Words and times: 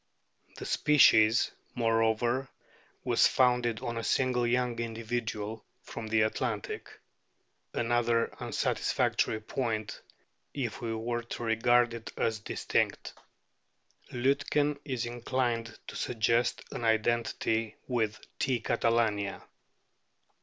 The 0.57 0.65
species, 0.65 1.51
moreover, 1.75 2.49
was 3.03 3.27
"founded 3.27 3.81
on 3.81 3.97
a 3.97 4.03
single 4.03 4.47
young 4.47 4.79
individual 4.79 5.63
from 5.83 6.07
the 6.07 6.23
Adriatic" 6.23 6.89
another 7.75 8.33
unsatisfactory 8.39 9.39
point, 9.41 10.01
if 10.55 10.81
we 10.81 10.91
are 10.93 11.21
to 11.21 11.43
regard 11.43 11.93
it 11.93 12.11
as 12.17 12.39
distinct. 12.39 13.13
Liitken 14.11 14.79
is 14.83 15.05
inclined 15.05 15.77
to 15.85 15.95
suggest 15.95 16.63
an 16.71 16.83
identity 16.83 17.75
with 17.87 18.19
T. 18.39 18.59
catalania. 18.59 19.43